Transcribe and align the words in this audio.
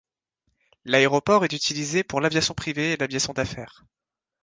L'aéroport 0.83 1.43
est 1.45 1.53
utilisé 1.53 2.03
pour 2.03 2.21
l'aviation 2.21 2.55
privée 2.55 2.93
et 2.93 2.97
l'aviation 2.97 3.33
d'affaires. 3.33 3.85